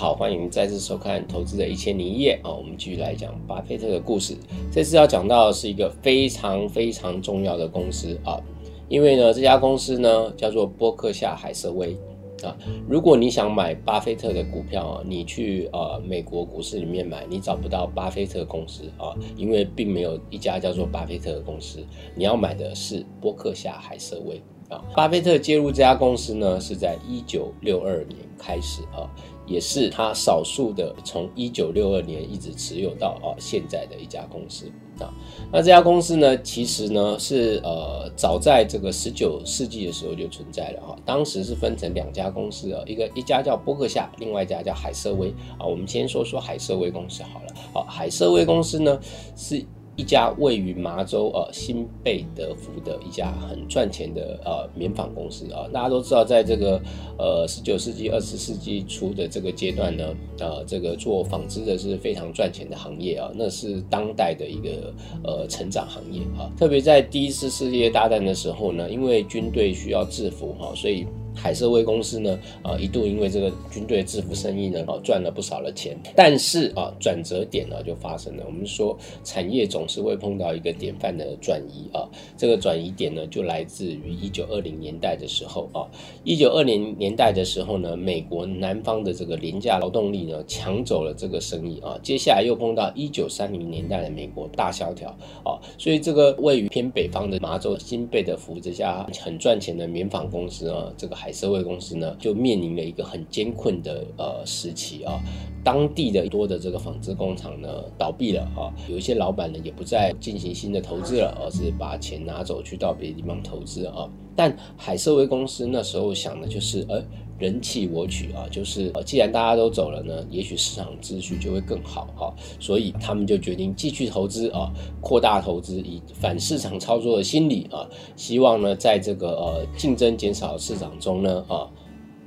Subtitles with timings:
[0.00, 4.34] 好，欢迎再次收看《投资的一千零一夜》啊，我们继续来讲巴菲特的故事。
[4.72, 8.40] 这次要讲到的是一个非常非常重要的公司啊，
[8.88, 11.94] 因为呢，这家公司呢叫做波克夏海瑟威
[12.42, 12.56] 啊。
[12.88, 21.84] 如果你想买巴菲特的股票啊，你去呃美国股市里面买，你找不到巴菲特公司啊，因为并没有一家叫做巴菲特的公司。
[22.14, 24.40] 你要买的是波克夏海瑟威
[24.70, 24.82] 啊。
[24.96, 29.04] 巴菲特介入这家公司呢，是在一九六二年开始啊。
[29.50, 35.12] 也是他少数的从一九六二年一直持有到啊现在的一家公司啊。
[35.52, 40.96] 那这家公司呢，其实呢是呃早在这个十九世纪的时候就存在了哈。
[41.04, 45.66] 当时是分成两家公司啊，一个一家叫波克夏，另外一家叫海瑟威啊。
[45.66, 47.46] 我们先说说海瑟威公司好了。
[47.74, 48.98] 好，海瑟威公司呢
[49.36, 49.66] 是。
[50.00, 56.80] 一家位于麻州呃新贝德福的一家很赚钱的呃棉纺公司啊，大家都知道，在这个
[57.18, 64.90] 呃十九世纪二十世纪初的这个阶段呢，呃这个做纺织的是非常赚钱的行业啊，那是当代的一个
[65.22, 71.06] 呃成长行业啊，特别在第一次世界大战的时候呢，因为军队需要制服哈，所以。
[71.42, 75.96] 海瑟威公司呢，啊，一度因为这个军队制服生意呢，啊，赚了不少的钱。
[76.14, 78.44] 但是啊，转折点呢就发生了。
[78.46, 85.88] 我们说产业总是会碰到一个典范的转移啊，这个转移点呢就来自于一九二零年代的时候啊。
[86.24, 91.98] 一九二零年代的时候呢，美国南方的这个廉价劳动力呢抢走了这个生意啊。
[92.02, 95.08] 接下来又碰到一九三零年代的美国大萧条
[95.44, 101.40] 啊，所以这个位于偏北方的麻州新贝德福这家很赚钱的棉纺公司啊，这个海海。
[101.40, 105.18] 社会公司呢，就面临了一个很艰困的呃时期啊，
[105.64, 114.06] 当地的多的这个纺织工厂呢倒闭了啊，有一些老板呢也不再进行新的投资了，而是把钱拿走去到别的地方投资啊。
[114.36, 117.02] 但海瑟威公司那时候想的就是，呃，
[117.40, 124.70] 人气我取啊，就是既然大家都走了呢，也许市场秩序就会更好哈，所以他们就决定继续投资啊，
[125.00, 131.66] 扩大投资，以反市场操作的心理啊，希望呢，在这个呃竞争减少的市场中呢啊。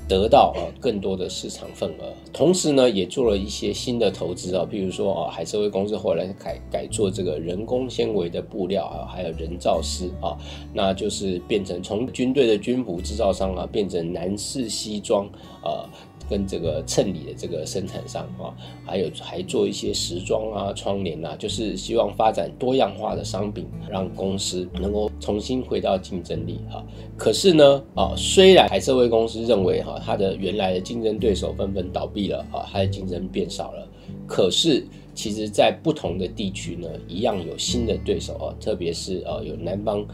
[0.08, 10.38] 得到呃更多的市场份额，同时呢也做了一些新的投资啊，比如说啊海瑟威公司后来改改做这个人工纤维的布料啊，还有人造丝啊，
[10.74, 15.26] 那就是变成从军队的军服制造商啊变成男士西装
[15.64, 15.90] 啊。
[16.30, 18.54] 跟这个衬里的这个生产商啊，
[18.86, 26.84] 还有还做一些时装啊、窗帘啊，就是希望发展多样化的商品，让公司能够重新回到竞争力哈。
[27.18, 33.88] 可是呢，啊，虽然海瑟薇公司认为哈，它的原来的竞争对手纷纷倒闭了啊，它的竞争变少了，
[34.28, 40.06] 可是其实在不同的地区呢，一样有新的对手啊，特别是啊，有南方。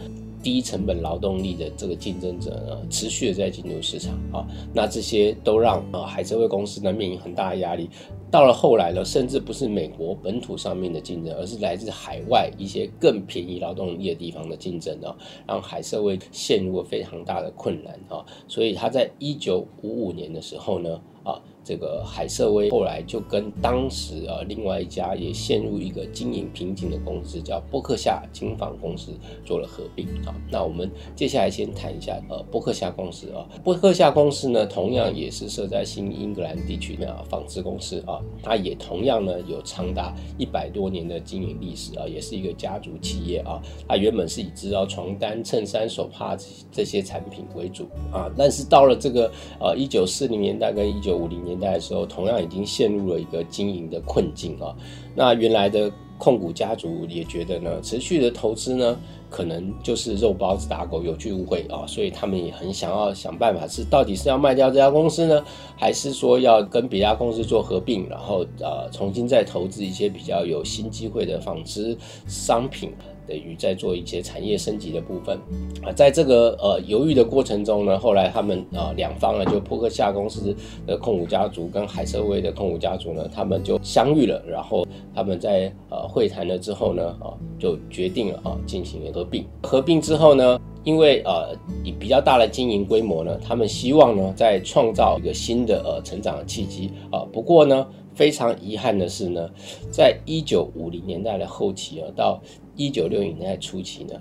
[0.42, 7.90] 低成本劳动力的这个竞争者呢，持续的在进入市场啊，那这些都让啊海瑟威公司呢面临很大的压力。
[8.32, 15.16] 到了后来呢，甚至不是美国本土上面的竞争，而是来自海外一些更便宜劳动力的地方的竞争啊，
[15.48, 18.24] 让海瑟威陷入了非常大的困难啊。
[18.48, 21.42] 所以他在一九五五年的时候呢，啊。
[21.70, 29.12] 这个海瑟威后来就跟当时啊另外一家也陷入一个经营瓶颈的公司叫波克夏金纺公司
[29.46, 30.34] 做了合并啊。
[30.50, 33.46] 那我们接下来先谈一下呃波克夏公司啊。
[33.64, 43.62] 波克夏公司呢同样也是设在新英格兰地区的纺织公司啊，它也同样呢有长达一百多年的经营历史啊，也是一个家族企业啊。
[43.88, 46.36] 它原本是以制造床单、衬衫、手帕
[46.72, 51.59] 这些产品为主啊，但是到了这个呃一九四零年代跟一九五零年。
[51.60, 54.76] 代的时候，同样已经陷入了一个经营的困境啊。
[55.16, 61.86] 那原来的控股家族也觉得呢，持续的投资呢，可能就是肉包子打狗，有去无回啊。
[61.88, 65.44] 所以他们也很想要想办法，是到底是要卖掉这家公司呢，
[65.78, 71.98] 还是说要跟别家公司做合并，然后呃重新再投资一些比较有新机会的纺织
[72.28, 72.92] 商品。
[73.28, 75.38] 等于在做一些产业升级的部分
[75.84, 80.52] 啊，在这个呃犹豫的过程中呢，后来他们啊两方呢，就扑克夏公司
[80.88, 84.84] 的控股家族跟海瑟威的控股家族呢，他们就相遇了，然后
[85.14, 87.30] 他们在呃会谈了之后呢，啊
[87.60, 89.46] 就决定了啊进行合并。
[89.62, 97.26] 合并之后呢，因为呃以比较大的经营规模呢，他们希望呢再创造一个新的呃成长的契机啊。
[97.34, 97.86] 不过呢，
[98.16, 99.50] 非常遗憾的是呢，
[99.92, 102.42] 在一九五零年代的后期啊到
[102.78, 104.14] 一九六零年代初期呢，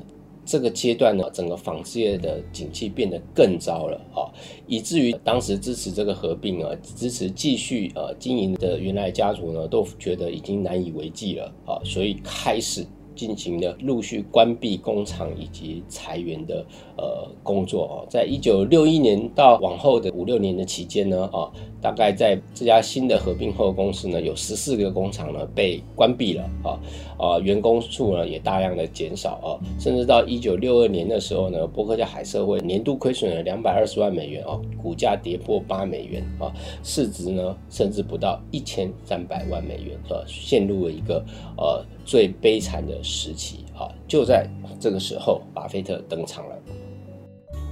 [0.44, 4.26] 这个阶段呢，整个纺织业的景气变得更糟了啊，
[4.66, 12.84] 以至于当时支持这个合并啊，支持继续呃经营的原来家族呢，都觉得已经难以为继了啊，所以开始
[13.18, 16.64] 进行了陆续关闭工厂以及裁员的
[16.96, 18.06] 呃工作哦。
[18.08, 21.50] 在一九六一年到往后的五六年的期间呢，啊，
[21.82, 26.78] 大概在这家新的合并后公司呢，有十四个工厂呢被关闭了啊，
[27.18, 36.54] 啊，员工数呢也大量的减少啊，甚至到一九六二年的时候呢，伯克夏海瑟威年度亏损了两百二十万美元哦，股价跌破八美元啊，
[36.84, 41.24] 市值呢甚至不到一千三百万美元啊，陷入了一个
[41.56, 43.92] 呃最悲惨的时期啊！
[44.08, 44.48] 就在
[44.80, 46.56] 这个时候，巴菲特登场了。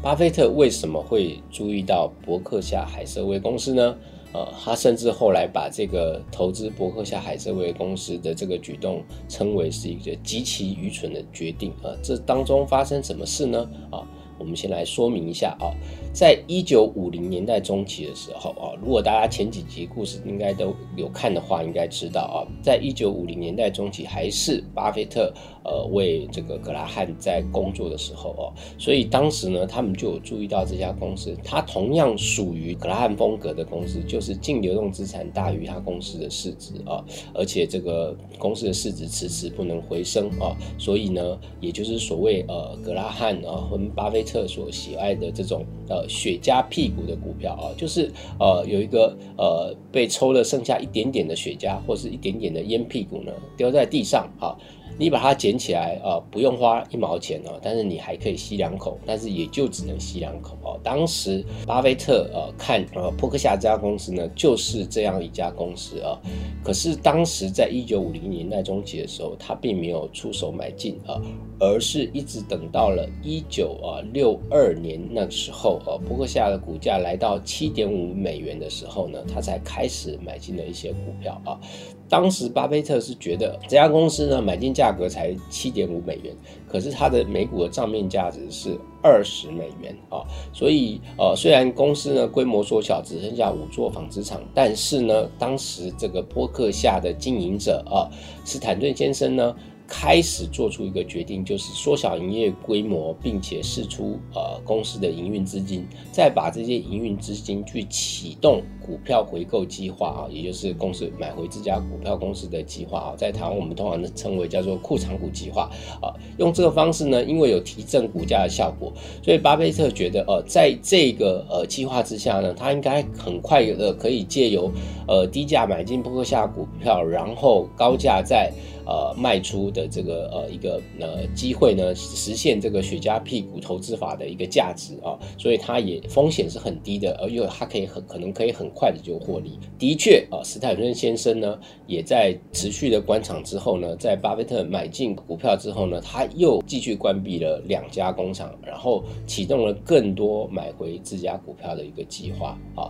[0.02, 3.96] 巴菲特为什么会注意到伯克夏海瑟威公司呢？
[4.34, 11.96] 呃，他甚至后来把这个投资伯克夏海瑟威公司的这个举动称为是一个极其愚蠢的决定啊！
[12.02, 13.66] 这当中发生什么事呢？
[13.90, 14.06] 啊，
[14.38, 15.72] 我们先来说明一下啊。
[16.16, 25.30] 在一九五零年代中期的时候啊，如果大家前几集故事应该都有看的话，应该知道啊，在一九五零年代中期，还是巴菲特
[25.62, 28.48] 呃为这个格拉汉在工作的时候哦，
[28.78, 37.04] 所以当时呢，他们就有注意到这家公司，它同样属于格拉汉风格的公司，就是净流动资产大于它公司的市值啊，
[37.34, 46.05] 而且这个公司的市值迟迟不能回升啊，所以呢，也就是所谓呃格拉汉啊和巴菲特所喜爱的这种呃。
[46.08, 54.56] 雪茄屁股的股票啊，就是呃有一个呃被抽了剩下一点点的雪茄或是一点点的烟屁股呢，丢在地上啊。
[54.98, 60.78] 你把它捡起来啊，不用花一毛钱哦，但是你还可以吸两口，但是也就只能吸两口哦。
[60.82, 66.18] 当时巴菲特呃看呃波克夏这家公司呢，就是这样一家公司啊。
[66.64, 71.20] 可是当时在一九五零年代中期的时候，他并没有出手买进啊，
[71.60, 81.60] 而是一直等到了一九啊六二年那时候啊，波克夏的股价来到七点五美元的时候呢，他才开始买进了一些股票啊。
[82.08, 86.32] 当时巴菲特是觉得这家公司呢买进价价格才七点五美元，
[86.68, 90.22] 可是它的每股的账面价值是二十美元啊，
[90.52, 98.06] 所以呃虽然公司呢规模缩小，只剩下五座纺织厂，但是呢当时这个波克下的经营者啊
[98.44, 99.56] 斯坦顿先生呢。
[99.88, 116.12] 开始做出一个决定，就是缩小营业规模，并且释出呃公司的营运资金，再把这些营运资金去启动股票回购计划啊，也就是公司买回这家股票公司的计划啊，在台湾我们通常称为叫做库藏股计划啊。
[116.38, 118.92] 用这个方式呢，因为有提振股价的效果，
[119.22, 124.70] 所以巴菲特觉得呃，在这个呃计划之下呢，他应该很快的可以借由
[125.06, 128.52] 呃低价买进波克夏股票，然后高价在。
[128.86, 139.58] 呃，卖出的这个呃一个呃机会呢，实现这个雪茄屁股投资法的一个价值啊，所以它也风险是很低的，而又它可以很可能可以很快的就获利。
[139.76, 152.88] 的确啊，斯坦顿先生呢也在持续的观察之后呢，在巴菲特买进股票之后呢，他又继续关闭了两家工厂，然后启动了更多买回自家股票的一个计划啊。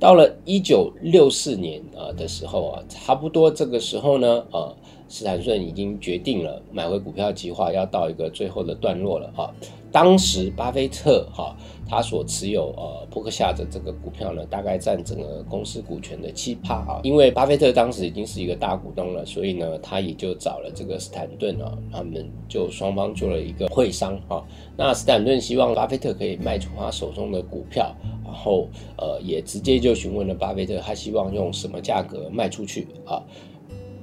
[0.00, 4.76] 到了一九六四年啊的时候啊，差不多这个时候呢，呃。
[5.08, 9.52] 斯坦顿已经决定了买回股票计划要到一个最后的段落了哈。
[9.92, 11.56] 当时巴菲特哈
[11.88, 17.00] 他所持有呃伯克夏的这个股票呢，大概占整个公司股权的七趴啊。
[17.02, 24.42] 因为巴菲特当时已经是一个大股东了，所以呢他也就找了这个斯坦顿啊，他们就双方做了一个会商啊。
[24.76, 27.94] 那斯坦顿希望巴菲特可以卖出他手中的股票，
[28.24, 33.22] 然后呃也直接就询问了巴菲特，他希望用什么价格卖出去啊？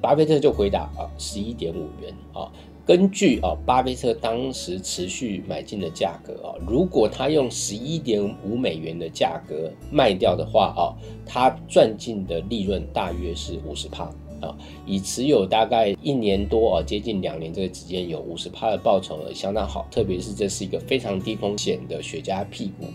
[0.04, 2.52] 巴菲特就回答啊，十一点五元啊。
[2.86, 10.92] 根据啊，巴菲特当时持续买进的价格啊，如果他用十一点五美元的价格卖掉的话啊，
[11.26, 14.54] 他赚进的利润大约是五十帕啊。
[14.86, 19.88] 以持有大概一年多啊，接近两年这个时间有五十帕的报酬，相当好。
[19.90, 22.88] 特别是这是一个非常低风险的雪茄屁股。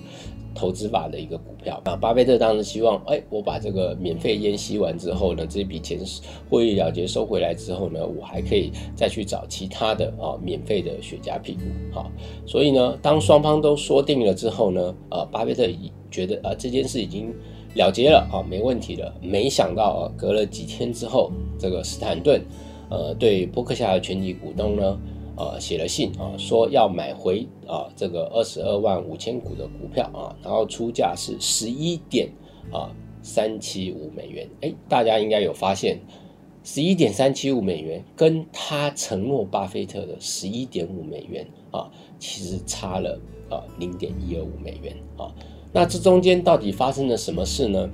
[0.59, 6.00] 投资法的一个股票啊，巴菲特当时希望，哎，我把这个免费烟吸完之后呢，这笔钱
[6.50, 11.61] 获利了结收回来之后呢，我还可以再去找其他的啊免费的雪茄屁股，
[11.93, 12.11] 好，
[12.45, 17.33] 所以呢，当双方都说定了之后呢，呃，巴菲特已觉得啊这件事已经
[17.75, 19.15] 了结了啊，没问题了。
[19.23, 22.43] 没想到啊，隔了几天之后，这个斯坦顿，
[22.91, 24.99] 呃，对波克夏的全体股东呢。
[25.38, 32.28] 呃，写了信啊，说要买回啊这个二十二万五千股的股票啊，然后出价是十一点
[32.73, 32.90] 啊
[33.23, 34.49] 三七五美元。
[34.62, 36.00] 哎，大家应该有发现，
[36.64, 43.16] 十一点三七五美元跟他承诺巴菲特的十一点五美元啊，其实差了
[43.49, 45.33] 啊零点一二五美元啊。
[45.73, 47.88] 那这中间到底发生了什么事呢？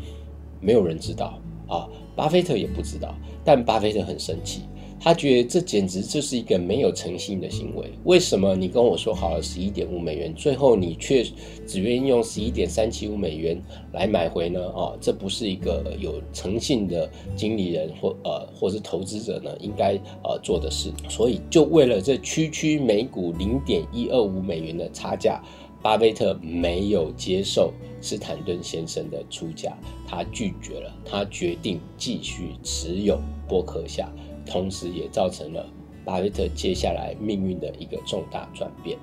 [0.63, 1.87] 没有人知道啊，
[2.17, 4.63] 巴菲特也不知道，但巴菲特很生气。
[5.05, 7.93] 他觉得这简直就是一个没有诚信的行为。
[8.05, 11.23] 为什么你跟我说好了十一点五美元，最后你却
[11.67, 14.59] 只愿意用十一点三七五美元来买回呢？
[14.59, 17.07] 哦，这不是一个有诚信的
[17.37, 19.93] 经理人或呃或是投资者呢应该
[20.23, 20.91] 呃做的事。
[21.11, 25.39] 所以就为了这区区每股零点一二五美元的差价，
[25.83, 27.71] 巴菲特没有接受
[28.01, 29.77] 斯坦顿先生的出价，
[30.09, 34.11] 他拒绝了，他决定继续持有波克夏。
[34.47, 35.67] 同时，也造成了
[36.05, 38.99] 巴菲特接下来命运的一个重大转变。